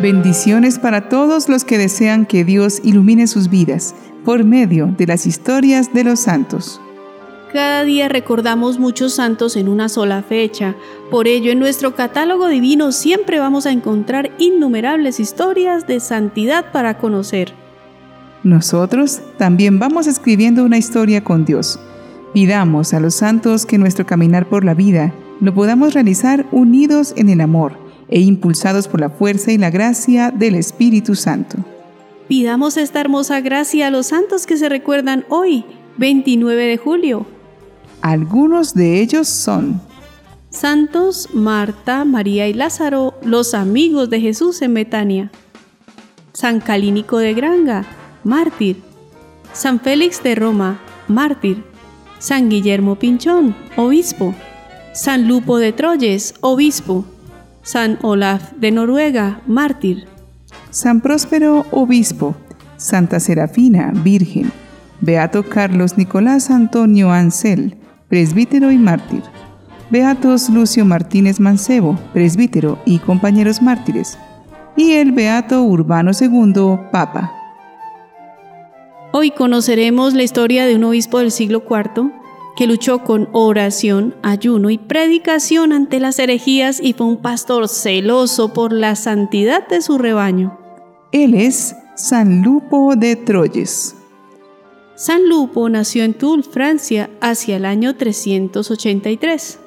Bendiciones 0.00 0.78
para 0.78 1.08
todos 1.08 1.48
los 1.48 1.64
que 1.64 1.78
desean 1.78 2.26
que 2.26 2.44
Dios 2.44 2.80
ilumine 2.82 3.26
sus 3.26 3.48
vidas 3.48 3.94
por 4.24 4.44
medio 4.44 4.86
de 4.86 5.06
las 5.06 5.26
historias 5.26 5.92
de 5.92 6.04
los 6.04 6.20
santos. 6.20 6.80
Cada 7.52 7.84
día 7.84 8.08
recordamos 8.08 8.78
muchos 8.78 9.14
santos 9.14 9.56
en 9.56 9.68
una 9.68 9.88
sola 9.88 10.22
fecha, 10.22 10.74
por 11.10 11.28
ello 11.28 11.52
en 11.52 11.60
nuestro 11.60 11.94
catálogo 11.94 12.48
divino 12.48 12.90
siempre 12.92 13.38
vamos 13.38 13.66
a 13.66 13.70
encontrar 13.70 14.32
innumerables 14.38 15.20
historias 15.20 15.86
de 15.86 16.00
santidad 16.00 16.72
para 16.72 16.98
conocer. 16.98 17.52
Nosotros 18.42 19.20
también 19.38 19.78
vamos 19.78 20.06
escribiendo 20.06 20.64
una 20.64 20.78
historia 20.78 21.22
con 21.22 21.44
Dios. 21.44 21.78
Pidamos 22.34 22.92
a 22.92 23.00
los 23.00 23.14
santos 23.14 23.64
que 23.64 23.78
nuestro 23.78 24.04
caminar 24.04 24.46
por 24.46 24.64
la 24.64 24.74
vida 24.74 25.14
lo 25.40 25.54
podamos 25.54 25.94
realizar 25.94 26.46
unidos 26.50 27.14
en 27.16 27.28
el 27.28 27.40
amor 27.40 27.83
e 28.08 28.20
impulsados 28.20 28.88
por 28.88 29.00
la 29.00 29.10
fuerza 29.10 29.52
y 29.52 29.58
la 29.58 29.70
gracia 29.70 30.30
del 30.30 30.54
Espíritu 30.54 31.14
Santo. 31.14 31.58
Pidamos 32.28 32.76
esta 32.76 33.00
hermosa 33.00 33.40
gracia 33.40 33.88
a 33.88 33.90
los 33.90 34.06
santos 34.06 34.46
que 34.46 34.56
se 34.56 34.68
recuerdan 34.68 35.24
hoy, 35.28 35.64
29 35.98 36.64
de 36.64 36.76
julio. 36.76 37.26
Algunos 38.00 38.74
de 38.74 39.00
ellos 39.00 39.28
son 39.28 39.80
Santos 40.50 41.30
Marta, 41.32 42.04
María 42.04 42.46
y 42.46 42.54
Lázaro, 42.54 43.14
los 43.22 43.54
amigos 43.54 44.08
de 44.08 44.20
Jesús 44.20 44.62
en 44.62 44.74
Betania. 44.74 45.30
San 46.32 46.60
Calínico 46.60 47.18
de 47.18 47.34
Granga, 47.34 47.84
mártir. 48.22 48.80
San 49.52 49.80
Félix 49.80 50.22
de 50.22 50.34
Roma, 50.34 50.80
mártir. 51.08 51.64
San 52.18 52.48
Guillermo 52.48 52.96
Pinchón, 52.96 53.54
obispo. 53.76 54.34
San 54.92 55.28
Lupo 55.28 55.58
de 55.58 55.72
Troyes, 55.72 56.34
obispo. 56.40 57.04
San 57.64 57.98
Olaf 58.02 58.52
de 58.58 58.70
Noruega, 58.70 59.40
mártir. 59.46 60.06
San 60.68 61.00
Próspero, 61.00 61.64
obispo. 61.70 62.36
Santa 62.76 63.18
Serafina, 63.20 63.90
virgen. 64.04 64.52
Beato 65.00 65.48
Carlos 65.48 65.96
Nicolás 65.96 66.50
Antonio 66.50 67.10
Ansel, 67.10 67.78
presbítero 68.08 68.70
y 68.70 68.76
mártir. 68.76 69.22
Beatos 69.88 70.50
Lucio 70.50 70.84
Martínez 70.84 71.40
Mancebo, 71.40 71.98
presbítero 72.12 72.78
y 72.84 72.98
compañeros 72.98 73.62
mártires. 73.62 74.18
Y 74.76 74.92
el 74.92 75.12
Beato 75.12 75.62
Urbano 75.62 76.10
II, 76.18 76.90
Papa. 76.92 77.32
Hoy 79.12 79.30
conoceremos 79.30 80.12
la 80.12 80.22
historia 80.22 80.66
de 80.66 80.76
un 80.76 80.84
obispo 80.84 81.20
del 81.20 81.30
siglo 81.30 81.64
IV 81.66 82.12
que 82.56 82.66
luchó 82.66 83.00
con 83.04 83.28
oración, 83.32 84.14
ayuno 84.22 84.70
y 84.70 84.78
predicación 84.78 85.72
ante 85.72 86.00
las 86.00 86.18
herejías 86.18 86.80
y 86.80 86.92
fue 86.92 87.06
un 87.06 87.16
pastor 87.16 87.68
celoso 87.68 88.52
por 88.52 88.72
la 88.72 88.94
santidad 88.96 89.66
de 89.68 89.82
su 89.82 89.98
rebaño. 89.98 90.58
Él 91.12 91.34
es 91.34 91.74
San 91.96 92.42
Lupo 92.42 92.94
de 92.96 93.16
Troyes. 93.16 93.96
San 94.96 95.28
Lupo 95.28 95.68
nació 95.68 96.04
en 96.04 96.14
Toul, 96.14 96.44
Francia, 96.44 97.10
hacia 97.20 97.56
el 97.56 97.64
año 97.64 97.96
383. 97.96 99.58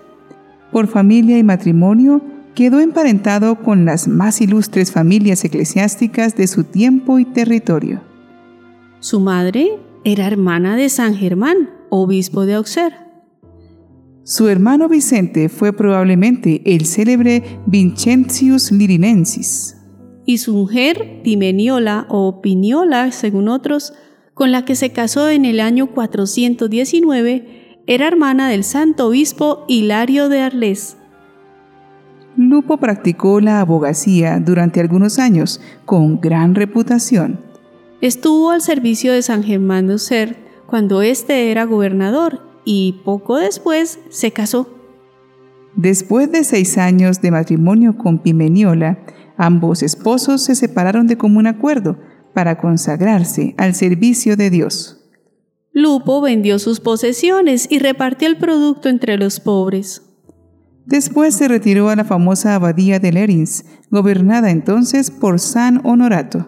Por 0.72 0.88
familia 0.88 1.38
y 1.38 1.44
matrimonio, 1.44 2.22
quedó 2.56 2.80
emparentado 2.80 3.62
con 3.62 3.86
las 3.86 4.08
más 4.08 4.42
ilustres 4.42 4.92
familias 4.92 5.44
eclesiásticas 5.44 6.36
de 6.36 6.48
su 6.48 6.64
tiempo 6.64 7.20
y 7.20 7.26
territorio. 7.26 8.02
Su 9.00 9.20
madre 9.20 9.78
era 10.04 10.26
hermana 10.26 10.76
de 10.76 10.90
San 10.90 11.16
Germán, 11.16 11.70
obispo 11.90 12.46
de 12.46 12.56
Auxerre. 12.56 13.08
Su 14.24 14.50
hermano 14.50 14.90
Vicente 14.90 15.48
fue 15.48 15.72
probablemente 15.72 16.62
el 16.66 16.86
célebre 16.86 17.62
Vincentius 17.66 18.72
Lirinensis. 18.74 19.78
Y 20.26 20.40
su 20.40 20.54
mujer, 20.54 21.22
Pimeniola 21.24 22.06
o 22.10 22.42
Piniola, 22.42 23.14
según 23.14 23.48
otros, 23.48 23.94
con 24.34 24.52
la 24.52 24.66
que 24.66 24.76
se 24.76 24.92
casó 24.92 25.30
en 25.30 25.46
el 25.46 25.62
año 25.62 25.88
419, 25.88 27.84
era 27.88 28.06
hermana 28.06 28.50
del 28.50 28.66
santo 28.66 29.08
obispo 29.08 29.64
Hilario 29.70 30.28
de 30.28 30.42
Arles. 30.42 30.98
Lupo 32.36 32.78
practicó 32.78 33.40
la 33.40 33.62
abogacía 33.62 34.42
durante 34.42 34.82
algunos 34.82 35.20
años 35.20 35.62
con 35.86 36.20
gran 36.20 36.54
reputación. 36.54 37.40
Estuvo 38.02 38.52
al 38.52 38.62
servicio 38.62 39.14
de 39.14 39.22
San 39.22 39.42
Germán 39.42 39.88
de 39.88 39.94
Auxerre 39.94 40.47
cuando 40.68 41.02
éste 41.02 41.52
era 41.52 41.66
gobernador 41.66 42.42
y 42.66 43.02
poco 43.06 43.38
después 43.38 44.00
se 44.10 44.32
casó. 44.32 44.70
Después 45.76 46.32
de 46.32 46.44
seis 46.44 46.78
años 46.78 47.22
de 47.22 47.32
matrimonio 47.32 47.98
con 47.98 48.20
Pimeniola, 48.20 49.00
ambos 49.38 49.84
esposos 49.84 50.42
se 50.42 50.56
separaron 50.56 51.08
de 51.08 51.18
común 51.18 51.48
acuerdo 51.48 51.98
para 52.34 52.58
consagrarse 52.58 53.56
al 53.58 53.74
servicio 53.74 54.36
de 54.36 54.50
Dios. 54.50 54.98
Lupo 55.72 56.22
vendió 56.22 56.58
sus 56.60 56.80
posesiones 56.80 57.68
y 57.70 57.80
repartió 57.80 58.28
el 58.28 58.38
producto 58.38 58.90
entre 58.90 59.18
los 59.18 59.40
pobres. 59.40 60.02
Después 60.88 61.36
se 61.36 61.48
retiró 61.48 61.90
a 61.90 61.96
la 61.96 62.04
famosa 62.04 62.56
abadía 62.56 63.00
de 63.00 63.12
Lerins, 63.12 63.66
gobernada 63.92 64.50
entonces 64.50 65.12
por 65.12 65.40
San 65.40 65.86
Honorato. 65.86 66.48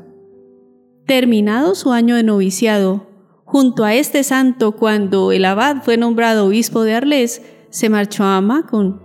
Terminado 1.05 1.75
su 1.75 1.91
año 1.91 2.15
de 2.15 2.23
noviciado, 2.23 3.08
Junto 3.51 3.83
a 3.83 3.95
este 3.95 4.23
santo, 4.23 4.73
cuando 4.73 5.31
el 5.31 5.43
abad 5.43 5.77
fue 5.81 5.97
nombrado 5.97 6.45
obispo 6.45 6.83
de 6.83 6.93
Arles, 6.93 7.41
se 7.71 7.89
marchó 7.89 8.23
a 8.23 8.39
Macon. 8.41 9.01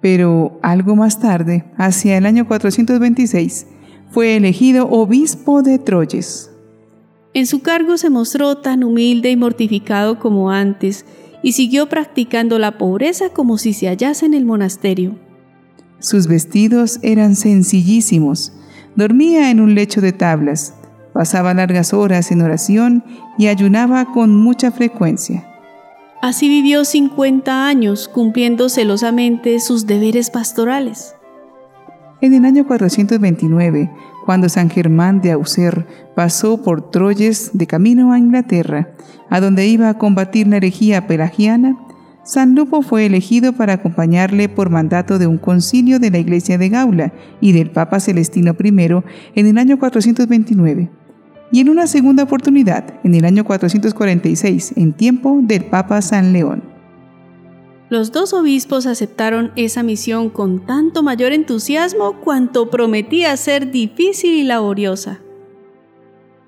Pero 0.00 0.60
algo 0.62 0.94
más 0.94 1.18
tarde, 1.18 1.64
hacia 1.76 2.16
el 2.16 2.24
año 2.24 2.46
426, 2.46 3.66
fue 4.12 4.36
elegido 4.36 4.88
obispo 4.88 5.62
de 5.62 5.80
Troyes. 5.80 6.52
En 7.32 7.48
su 7.48 7.62
cargo 7.62 7.98
se 7.98 8.10
mostró 8.10 8.58
tan 8.58 8.84
humilde 8.84 9.28
y 9.32 9.36
mortificado 9.36 10.20
como 10.20 10.52
antes, 10.52 11.04
y 11.42 11.54
siguió 11.54 11.88
practicando 11.88 12.60
la 12.60 12.78
pobreza 12.78 13.30
como 13.30 13.58
si 13.58 13.72
se 13.72 13.88
hallase 13.88 14.24
en 14.24 14.34
el 14.34 14.44
monasterio. 14.44 15.18
Sus 15.98 16.28
vestidos 16.28 17.00
eran 17.02 17.34
sencillísimos. 17.34 18.52
Dormía 18.94 19.50
en 19.50 19.58
un 19.58 19.74
lecho 19.74 20.00
de 20.00 20.12
tablas 20.12 20.74
Pasaba 21.14 21.54
largas 21.54 21.94
horas 21.94 22.32
en 22.32 22.42
oración 22.42 23.04
y 23.38 23.46
ayunaba 23.46 24.04
con 24.12 24.34
mucha 24.34 24.72
frecuencia. 24.72 25.46
Así 26.20 26.48
vivió 26.48 26.84
50 26.84 27.68
años 27.68 28.08
cumpliendo 28.08 28.68
celosamente 28.68 29.60
sus 29.60 29.86
deberes 29.86 30.30
pastorales. 30.30 31.14
En 32.20 32.34
el 32.34 32.44
año 32.44 32.66
429, 32.66 33.92
cuando 34.24 34.48
San 34.48 34.68
Germán 34.70 35.20
de 35.20 35.30
Auxerre 35.30 35.86
pasó 36.16 36.60
por 36.62 36.90
Troyes 36.90 37.50
de 37.52 37.68
camino 37.68 38.12
a 38.12 38.18
Inglaterra, 38.18 38.88
a 39.30 39.40
donde 39.40 39.68
iba 39.68 39.88
a 39.90 39.98
combatir 39.98 40.48
la 40.48 40.56
herejía 40.56 41.06
pelagiana, 41.06 41.78
San 42.24 42.56
Lupo 42.56 42.82
fue 42.82 43.06
elegido 43.06 43.52
para 43.52 43.74
acompañarle 43.74 44.48
por 44.48 44.68
mandato 44.68 45.20
de 45.20 45.28
un 45.28 45.38
concilio 45.38 46.00
de 46.00 46.10
la 46.10 46.18
Iglesia 46.18 46.58
de 46.58 46.70
Gaula 46.70 47.12
y 47.40 47.52
del 47.52 47.70
Papa 47.70 48.00
Celestino 48.00 48.56
I 48.58 49.02
en 49.36 49.46
el 49.46 49.58
año 49.58 49.78
429 49.78 51.03
y 51.54 51.60
en 51.60 51.68
una 51.68 51.86
segunda 51.86 52.24
oportunidad 52.24 52.98
en 53.04 53.14
el 53.14 53.24
año 53.24 53.44
446, 53.44 54.72
en 54.74 54.92
tiempo 54.92 55.38
del 55.40 55.66
Papa 55.66 56.02
San 56.02 56.32
León. 56.32 56.64
Los 57.90 58.10
dos 58.10 58.34
obispos 58.34 58.86
aceptaron 58.86 59.52
esa 59.54 59.84
misión 59.84 60.30
con 60.30 60.66
tanto 60.66 61.04
mayor 61.04 61.30
entusiasmo 61.30 62.18
cuanto 62.22 62.70
prometía 62.70 63.36
ser 63.36 63.70
difícil 63.70 64.34
y 64.34 64.42
laboriosa. 64.42 65.20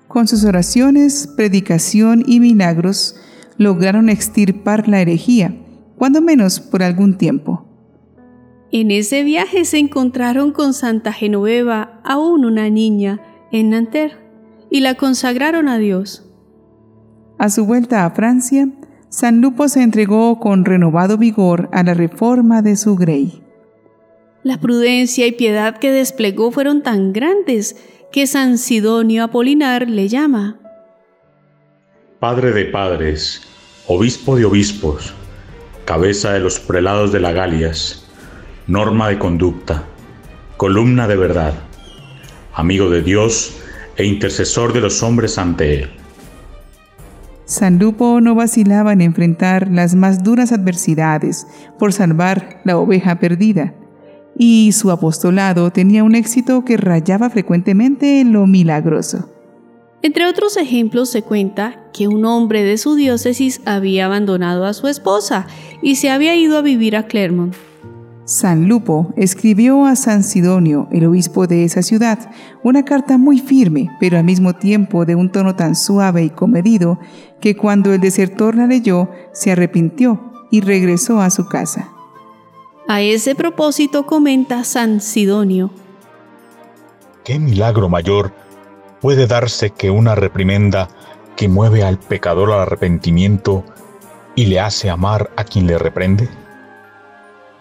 Con 0.09 0.27
sus 0.27 0.43
oraciones, 0.43 1.29
predicación 1.37 2.25
y 2.27 2.41
milagros, 2.41 3.15
lograron 3.55 4.09
extirpar 4.09 4.89
la 4.89 4.99
herejía, 4.99 5.55
cuando 5.97 6.19
menos 6.19 6.59
por 6.59 6.83
algún 6.83 7.17
tiempo. 7.17 7.65
En 8.73 8.91
ese 8.91 9.23
viaje 9.23 9.63
se 9.63 9.77
encontraron 9.77 10.51
con 10.51 10.73
Santa 10.73 11.13
Genoveva, 11.13 12.01
aún 12.03 12.43
una 12.43 12.69
niña, 12.69 13.21
en 13.53 13.69
Nanterre 13.69 14.26
y 14.69 14.81
la 14.81 14.95
consagraron 14.95 15.67
a 15.67 15.77
Dios. 15.77 16.23
A 17.39 17.49
su 17.49 17.65
vuelta 17.65 18.05
a 18.05 18.11
Francia, 18.11 18.67
San 19.09 19.41
Lupo 19.41 19.69
se 19.69 19.81
entregó 19.81 20.39
con 20.39 20.65
renovado 20.65 21.17
vigor 21.17 21.69
a 21.71 21.83
la 21.83 21.93
reforma 21.93 22.61
de 22.61 22.75
su 22.75 22.95
grey. 22.95 23.43
La 24.43 24.59
prudencia 24.59 25.27
y 25.27 25.31
piedad 25.31 25.77
que 25.77 25.91
desplegó 25.91 26.51
fueron 26.51 26.83
tan 26.83 27.13
grandes 27.13 27.75
que 28.11 28.27
San 28.27 28.57
Sidonio 28.57 29.23
Apolinar 29.23 29.89
le 29.89 30.07
llama 30.07 30.59
Padre 32.19 32.51
de 32.51 32.65
padres, 32.65 33.41
obispo 33.87 34.35
de 34.35 34.45
obispos, 34.45 35.13
cabeza 35.85 36.33
de 36.33 36.39
los 36.39 36.59
prelados 36.59 37.11
de 37.11 37.19
la 37.19 37.31
Galias, 37.31 38.07
norma 38.65 39.09
de 39.09 39.19
conducta, 39.19 39.83
columna 40.57 41.07
de 41.07 41.15
verdad, 41.15 41.53
amigo 42.53 42.89
de 42.89 43.03
Dios 43.03 43.55
e 43.97 44.05
intercesor 44.05 44.73
de 44.73 44.81
los 44.81 45.03
hombres 45.03 45.37
ante 45.37 45.81
Él. 45.81 45.89
San 47.45 47.79
Lupo 47.79 48.19
no 48.21 48.35
vacilaba 48.35 48.93
en 48.93 49.01
enfrentar 49.01 49.69
las 49.71 49.95
más 49.95 50.23
duras 50.23 50.51
adversidades 50.51 51.47
por 51.79 51.93
salvar 51.93 52.61
la 52.65 52.77
oveja 52.77 53.19
perdida, 53.19 53.73
y 54.37 54.71
su 54.73 54.91
apostolado 54.91 55.71
tenía 55.71 56.03
un 56.03 56.13
éxito 56.13 56.63
que 56.65 56.77
rayaba 56.77 57.29
frecuentemente 57.29 58.19
en 58.19 58.33
lo 58.33 58.45
milagroso. 58.47 59.29
Entre 60.03 60.27
otros 60.27 60.57
ejemplos 60.57 61.09
se 61.09 61.23
cuenta 61.23 61.89
que 61.91 62.07
un 62.07 62.25
hombre 62.25 62.63
de 62.63 62.77
su 62.77 62.95
diócesis 62.95 63.61
había 63.65 64.05
abandonado 64.05 64.65
a 64.65 64.73
su 64.73 64.87
esposa 64.87 65.47
y 65.81 65.95
se 65.95 66.09
había 66.11 66.35
ido 66.35 66.57
a 66.57 66.61
vivir 66.61 66.95
a 66.95 67.07
Clermont. 67.07 67.55
San 68.27 68.67
Lupo 68.67 69.13
escribió 69.15 69.85
a 69.85 69.95
San 69.95 70.21
Sidonio, 70.21 70.89
el 70.91 71.05
obispo 71.05 71.47
de 71.47 71.63
esa 71.63 71.81
ciudad, 71.81 72.29
una 72.61 72.83
carta 72.83 73.17
muy 73.17 73.39
firme, 73.39 73.89
pero 74.01 74.17
al 74.17 74.25
mismo 74.25 74.51
tiempo 74.51 75.05
de 75.05 75.15
un 75.15 75.31
tono 75.31 75.55
tan 75.55 75.77
suave 75.77 76.23
y 76.25 76.29
comedido, 76.29 76.99
que 77.39 77.55
cuando 77.55 77.93
el 77.93 78.01
desertor 78.01 78.57
la 78.57 78.67
leyó, 78.67 79.09
se 79.31 79.53
arrepintió 79.53 80.33
y 80.51 80.59
regresó 80.59 81.21
a 81.21 81.29
su 81.29 81.47
casa. 81.47 81.93
A 82.89 82.99
ese 82.99 83.33
propósito 83.33 84.05
comenta 84.05 84.65
San 84.65 84.99
Sidonio. 84.99 85.71
¿Qué 87.23 87.39
milagro 87.39 87.87
mayor 87.87 88.33
puede 88.99 89.25
darse 89.25 89.69
que 89.69 89.89
una 89.89 90.15
reprimenda 90.15 90.89
que 91.37 91.47
mueve 91.47 91.81
al 91.81 91.97
pecador 91.97 92.51
al 92.51 92.59
arrepentimiento 92.59 93.63
y 94.35 94.47
le 94.47 94.59
hace 94.59 94.89
amar 94.89 95.29
a 95.37 95.45
quien 95.45 95.65
le 95.65 95.77
reprende? 95.77 96.27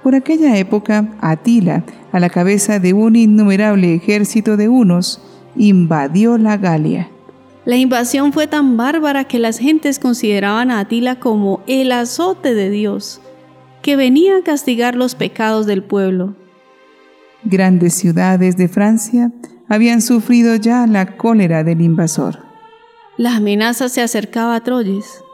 Por 0.07 0.15
aquella 0.15 0.57
época, 0.57 1.09
Atila, 1.21 1.83
a 2.13 2.21
la 2.21 2.31
cabeza 2.31 2.79
de 2.79 2.93
un 2.93 3.17
innumerable 3.17 3.93
ejército 3.93 4.57
de 4.57 4.69
unos, 4.69 5.21
invadió 5.57 6.39
la 6.39 6.59
Galia. 6.59 7.11
La 7.65 7.75
invasión 7.75 8.33
fue 8.33 8.47
tan 8.47 8.77
bárbara 8.77 9.25
que 9.25 9.41
las 9.41 9.59
gentes 9.59 9.99
consideraban 9.99 10.71
a 10.71 10.79
Atila 10.79 11.19
como 11.19 11.61
el 11.67 11.91
azote 11.91 12.55
de 12.55 12.71
Dios, 12.71 13.21
que 13.83 13.97
venía 13.97 14.37
a 14.37 14.43
castigar 14.45 14.95
los 14.95 15.17
pecados 15.17 15.67
del 15.67 15.83
pueblo. 15.83 16.37
Grandes 17.43 17.95
ciudades 17.95 18.57
de 18.57 18.69
Francia 18.69 19.33
habían 19.69 20.01
sufrido 20.01 20.55
ya 20.55 20.87
la 20.87 21.17
cólera 21.17 21.65
del 21.65 21.81
invasor. 21.81 22.39
La 23.17 23.35
amenaza 23.35 23.89
se 23.89 24.03
acercaba 24.03 24.55
a 24.55 24.63
Troyes. 24.63 25.25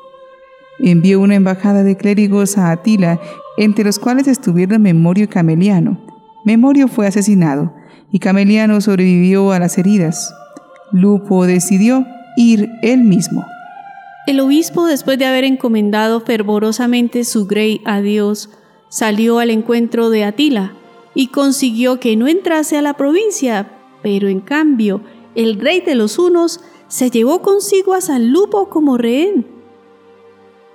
Envió 0.79 1.21
una 1.21 1.35
embajada 1.35 1.83
de 1.83 1.99
clérigos 1.99 2.57
a 2.57 2.71
Atila, 2.71 3.21
entre 3.57 3.85
los 3.85 3.99
cuales 3.99 4.29
estuvieron 4.29 4.83
Memorio 4.83 5.25
y 5.25 5.29
Cameliano. 5.29 5.99
Memorio 6.45 6.89
fue 6.89 7.07
asesinado 7.07 7.73
y 8.11 8.19
Cameliano 8.19 8.81
sobrevivió 8.81 9.53
a 9.53 9.59
las 9.59 9.79
heridas. 9.79 10.35
Lupo 10.91 11.47
decidió 11.47 12.07
ir 12.37 12.71
él 12.83 13.01
mismo. 13.01 13.45
El 14.27 14.41
obispo, 14.41 14.87
después 14.87 15.19
de 15.19 15.27
haber 15.27 15.45
encomendado 15.45 16.21
fervorosamente 16.21 17.25
su 17.25 17.47
grey 17.47 17.81
a 17.85 18.01
Dios, 18.01 18.51
salió 18.89 19.39
al 19.39 19.51
encuentro 19.51 20.11
de 20.11 20.25
Atila 20.25 20.75
y 21.15 21.29
consiguió 21.29 21.99
que 21.99 22.17
no 22.17 22.29
entrase 22.29 22.77
a 22.77 22.83
la 22.83 22.95
provincia, 22.95 23.73
pero 24.03 24.29
en 24.29 24.41
cambio 24.41 25.03
el 25.35 25.59
rey 25.59 25.81
de 25.81 25.95
los 25.95 26.19
hunos 26.19 26.61
se 26.89 27.11
llevó 27.11 27.41
consigo 27.43 27.95
a 27.95 28.01
San 28.01 28.33
Lupo 28.33 28.69
como 28.69 28.99
rehén. 28.99 29.47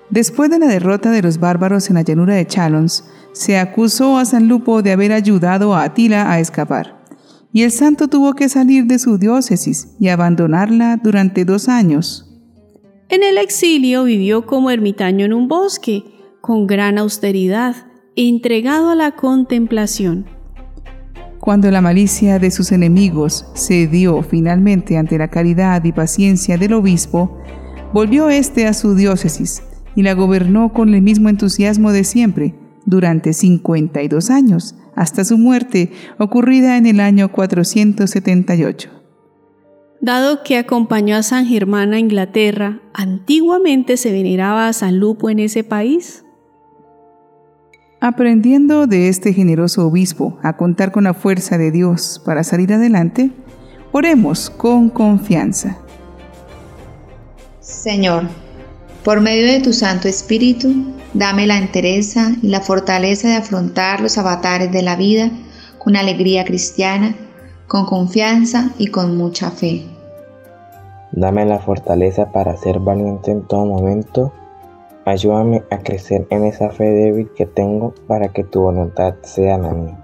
Después 0.10 0.50
de 0.50 0.60
la 0.60 0.68
derrota 0.68 1.12
de 1.12 1.22
los 1.22 1.40
bárbaros 1.40 1.90
en 1.90 1.96
la 1.96 2.02
llanura 2.02 2.36
de 2.36 2.48
Chalons, 2.48 3.04
se 3.34 3.58
acusó 3.58 4.18
a 4.18 4.26
San 4.26 4.48
Lupo 4.48 4.82
de 4.82 4.92
haber 4.92 5.12
ayudado 5.12 5.76
a 5.76 5.84
Atila 5.84 6.32
a 6.32 6.40
escapar 6.40 6.98
y 7.58 7.64
el 7.64 7.72
santo 7.72 8.08
tuvo 8.08 8.34
que 8.34 8.50
salir 8.50 8.86
de 8.86 9.00
su 9.00 9.18
diócesis 9.18 9.96
y 10.00 10.10
abandonarla 10.10 10.98
durante 10.98 11.46
dos 11.46 11.70
años. 11.70 12.24
En 13.10 13.24
el 13.24 13.38
exilio 13.38 14.04
vivió 14.04 14.46
como 14.46 14.70
ermitaño 14.70 15.26
en 15.26 15.34
un 15.34 15.48
bosque, 15.48 16.04
con 16.42 16.68
gran 16.68 16.98
austeridad, 16.98 17.76
entregado 18.16 18.90
a 18.90 18.96
la 18.96 19.12
contemplación. 19.12 20.28
Cuando 21.40 21.72
la 21.72 21.82
malicia 21.82 22.38
de 22.38 22.52
sus 22.52 22.72
enemigos 22.72 23.48
cedió 23.56 24.22
finalmente 24.22 24.98
ante 24.98 25.18
la 25.18 25.30
caridad 25.30 25.84
y 25.84 25.94
paciencia 25.94 26.58
del 26.58 26.74
obispo, 26.74 27.40
volvió 27.94 28.30
éste 28.30 28.68
a 28.68 28.74
su 28.74 28.96
diócesis 28.96 29.64
y 29.98 30.04
la 30.04 30.14
gobernó 30.14 30.74
con 30.74 30.94
el 30.94 31.02
mismo 31.02 31.28
entusiasmo 31.28 31.92
de 31.92 32.04
siempre 32.04 32.54
durante 32.86 33.34
52 33.34 34.30
años, 34.30 34.76
hasta 34.96 35.26
su 35.26 35.40
muerte 35.40 35.92
ocurrida 36.20 36.78
en 36.78 36.86
el 36.86 37.00
año 37.00 37.32
478. 37.32 38.92
Dado 40.00 40.44
que 40.44 40.60
acompañó 40.60 41.16
a 41.16 41.24
San 41.24 41.48
Germán 41.48 41.94
a 41.94 42.00
Inglaterra, 42.00 42.80
antiguamente 42.94 43.98
se 43.98 44.12
veneraba 44.12 44.68
a 44.68 44.74
San 44.74 45.00
Lupo 45.00 45.32
en 45.32 45.40
ese 45.40 45.64
país. 45.64 46.24
Aprendiendo 48.00 48.86
de 48.86 49.10
este 49.10 49.34
generoso 49.34 49.88
obispo 49.88 50.38
a 50.44 50.58
contar 50.58 50.92
con 50.92 51.06
la 51.06 51.16
fuerza 51.16 51.58
de 51.58 51.72
Dios 51.72 52.22
para 52.24 52.44
salir 52.44 52.72
adelante, 52.72 53.32
oremos 53.92 54.52
con 54.52 54.92
confianza. 54.92 55.80
Señor, 57.60 58.26
por 59.04 59.22
medio 59.22 59.48
de 59.48 59.62
tu 59.62 59.74
Santo 59.74 60.08
Espíritu, 60.08 60.94
Dame 61.14 61.48
la 61.48 61.58
entereza 61.58 62.34
y 62.44 62.50
la 62.50 62.60
fortaleza 62.60 63.30
de 63.30 63.36
afrontar 63.36 64.02
los 64.02 64.18
avatares 64.18 64.72
de 64.72 64.82
la 64.82 64.96
vida 64.96 65.32
con 65.80 65.96
alegría 65.96 66.44
cristiana, 66.44 67.16
con 67.68 67.86
confianza 67.86 68.72
y 68.78 68.88
con 68.88 69.18
mucha 69.18 69.50
fe. 69.50 69.86
Dame 71.14 71.46
la 71.46 71.60
fortaleza 71.60 72.32
para 72.32 72.58
ser 72.58 72.80
valiente 72.80 73.32
en 73.32 73.48
todo 73.48 73.66
momento. 73.66 74.34
Ayúdame 75.06 75.64
a 75.72 75.80
crecer 75.80 76.28
en 76.30 76.44
esa 76.44 76.70
fe 76.70 76.84
débil 76.84 77.30
que 77.36 77.46
tengo 77.46 77.96
para 78.06 78.28
que 78.28 78.44
tu 78.44 78.62
voluntad 78.62 79.16
sea 79.24 79.58
la 79.58 79.72
mía. 79.72 79.98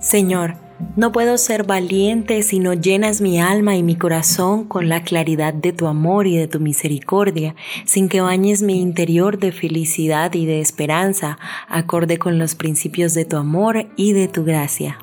Señor, 0.00 0.56
no 0.94 1.10
puedo 1.10 1.38
ser 1.38 1.64
valiente 1.64 2.42
si 2.42 2.58
no 2.58 2.74
llenas 2.74 3.20
mi 3.20 3.40
alma 3.40 3.76
y 3.76 3.82
mi 3.82 3.96
corazón 3.96 4.64
con 4.64 4.88
la 4.88 5.02
claridad 5.02 5.54
de 5.54 5.72
tu 5.72 5.86
amor 5.86 6.26
y 6.26 6.36
de 6.36 6.48
tu 6.48 6.60
misericordia, 6.60 7.54
sin 7.86 8.08
que 8.08 8.20
bañes 8.20 8.62
mi 8.62 8.80
interior 8.80 9.38
de 9.38 9.52
felicidad 9.52 10.34
y 10.34 10.44
de 10.44 10.60
esperanza, 10.60 11.38
acorde 11.68 12.18
con 12.18 12.38
los 12.38 12.54
principios 12.54 13.14
de 13.14 13.24
tu 13.24 13.36
amor 13.36 13.86
y 13.96 14.12
de 14.12 14.28
tu 14.28 14.44
gracia. 14.44 14.98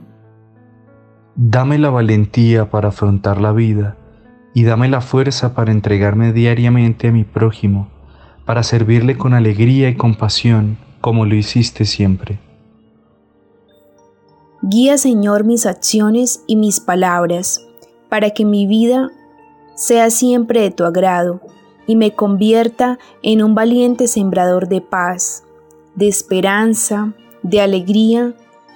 Dame 1.35 1.79
la 1.79 1.89
valentía 1.89 2.69
para 2.69 2.89
afrontar 2.89 3.41
la 3.41 3.51
vida 3.51 3.97
y 4.53 4.63
dame 4.63 4.89
la 4.89 5.01
fuerza 5.01 5.55
para 5.55 5.71
entregarme 5.71 6.33
diariamente 6.33 7.07
a 7.07 7.11
mi 7.11 7.23
prójimo, 7.23 7.89
para 8.45 8.61
servirle 8.63 9.17
con 9.17 9.33
alegría 9.33 9.89
y 9.89 9.95
compasión 9.95 10.77
como 11.01 11.25
lo 11.25 11.35
hiciste 11.35 11.85
siempre. 11.85 12.39
Guía, 14.61 14.97
Señor, 14.97 15.45
mis 15.45 15.65
acciones 15.65 16.43
y 16.45 16.57
mis 16.57 16.81
palabras, 16.81 17.65
para 18.09 18.31
que 18.31 18.43
mi 18.43 18.67
vida 18.67 19.09
sea 19.75 20.09
siempre 20.09 20.61
de 20.61 20.71
tu 20.71 20.83
agrado 20.83 21.39
y 21.87 21.95
me 21.95 22.13
convierta 22.13 22.99
en 23.23 23.41
un 23.41 23.55
valiente 23.55 24.07
sembrador 24.07 24.67
de 24.67 24.81
paz, 24.81 25.45
de 25.95 26.09
esperanza, 26.09 27.13
de 27.41 27.61
alegría 27.61 28.35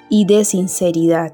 y 0.09 0.25
de 0.25 0.45
sinceridad. 0.45 1.33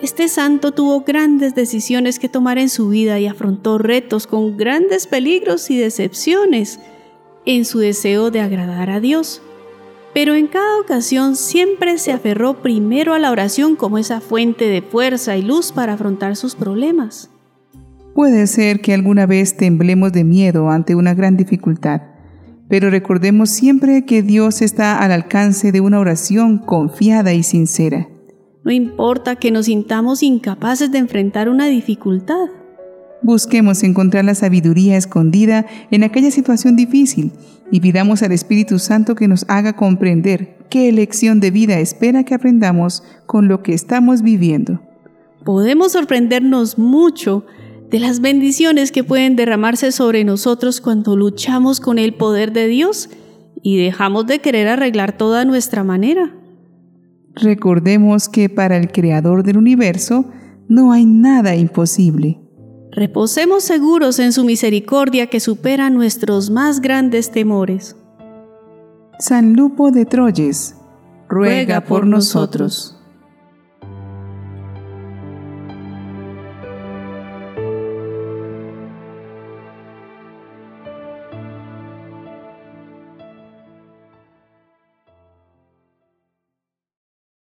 Este 0.00 0.28
santo 0.28 0.72
tuvo 0.72 1.02
grandes 1.02 1.54
decisiones 1.54 2.18
que 2.18 2.30
tomar 2.30 2.56
en 2.56 2.70
su 2.70 2.88
vida 2.88 3.20
y 3.20 3.26
afrontó 3.26 3.76
retos 3.76 4.26
con 4.26 4.56
grandes 4.56 5.06
peligros 5.06 5.70
y 5.70 5.76
decepciones 5.76 6.80
en 7.44 7.66
su 7.66 7.80
deseo 7.80 8.30
de 8.30 8.40
agradar 8.40 8.88
a 8.88 9.00
Dios 9.00 9.42
pero 10.14 10.34
en 10.34 10.46
cada 10.46 10.80
ocasión 10.80 11.36
siempre 11.36 11.98
se 11.98 12.12
aferró 12.12 12.62
primero 12.62 13.14
a 13.14 13.18
la 13.18 13.30
oración 13.30 13.76
como 13.76 13.98
esa 13.98 14.20
fuente 14.20 14.66
de 14.66 14.82
fuerza 14.82 15.36
y 15.36 15.42
luz 15.42 15.72
para 15.72 15.94
afrontar 15.94 16.36
sus 16.36 16.54
problemas. 16.54 17.30
Puede 18.14 18.46
ser 18.46 18.80
que 18.80 18.94
alguna 18.94 19.26
vez 19.26 19.56
temblemos 19.56 20.12
de 20.12 20.24
miedo 20.24 20.70
ante 20.70 20.94
una 20.94 21.14
gran 21.14 21.36
dificultad, 21.36 22.02
pero 22.68 22.90
recordemos 22.90 23.50
siempre 23.50 24.04
que 24.04 24.22
Dios 24.22 24.60
está 24.60 24.98
al 24.98 25.12
alcance 25.12 25.72
de 25.72 25.80
una 25.80 26.00
oración 26.00 26.58
confiada 26.58 27.32
y 27.32 27.42
sincera. 27.42 28.08
No 28.64 28.72
importa 28.72 29.36
que 29.36 29.50
nos 29.50 29.66
sintamos 29.66 30.22
incapaces 30.22 30.90
de 30.90 30.98
enfrentar 30.98 31.48
una 31.48 31.66
dificultad. 31.66 32.48
Busquemos 33.22 33.82
encontrar 33.82 34.24
la 34.24 34.34
sabiduría 34.34 34.96
escondida 34.96 35.66
en 35.90 36.04
aquella 36.04 36.30
situación 36.30 36.76
difícil 36.76 37.32
y 37.70 37.80
pidamos 37.80 38.22
al 38.22 38.32
Espíritu 38.32 38.78
Santo 38.78 39.14
que 39.14 39.28
nos 39.28 39.44
haga 39.48 39.74
comprender 39.74 40.56
qué 40.70 40.92
lección 40.92 41.40
de 41.40 41.50
vida 41.50 41.80
espera 41.80 42.24
que 42.24 42.34
aprendamos 42.34 43.02
con 43.26 43.48
lo 43.48 43.62
que 43.62 43.74
estamos 43.74 44.22
viviendo. 44.22 44.80
Podemos 45.44 45.92
sorprendernos 45.92 46.78
mucho 46.78 47.44
de 47.90 47.98
las 47.98 48.20
bendiciones 48.20 48.92
que 48.92 49.04
pueden 49.04 49.34
derramarse 49.34 49.92
sobre 49.92 50.24
nosotros 50.24 50.80
cuando 50.80 51.16
luchamos 51.16 51.80
con 51.80 51.98
el 51.98 52.14
poder 52.14 52.52
de 52.52 52.68
Dios 52.68 53.08
y 53.62 53.78
dejamos 53.78 54.26
de 54.26 54.40
querer 54.40 54.68
arreglar 54.68 55.16
toda 55.16 55.44
nuestra 55.44 55.84
manera. 55.84 56.34
Recordemos 57.34 58.28
que 58.28 58.48
para 58.48 58.76
el 58.76 58.92
Creador 58.92 59.42
del 59.42 59.56
universo 59.56 60.26
no 60.68 60.92
hay 60.92 61.06
nada 61.06 61.56
imposible. 61.56 62.40
Reposemos 62.90 63.64
seguros 63.64 64.18
en 64.18 64.32
su 64.32 64.44
misericordia 64.44 65.28
que 65.28 65.40
supera 65.40 65.90
nuestros 65.90 66.50
más 66.50 66.80
grandes 66.80 67.30
temores. 67.30 67.96
San 69.18 69.54
Lupo 69.54 69.90
de 69.90 70.04
Troyes, 70.04 70.76
ruega 71.28 71.82
por 71.82 72.06
nosotros. 72.06 72.97